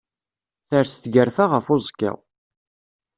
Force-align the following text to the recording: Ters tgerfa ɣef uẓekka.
Ters 0.69 0.91
tgerfa 0.93 1.45
ɣef 1.53 1.65
uẓekka. 1.73 2.11